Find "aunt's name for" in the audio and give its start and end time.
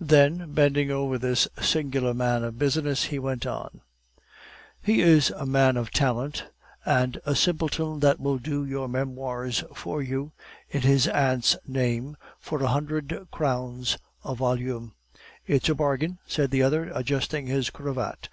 11.06-12.60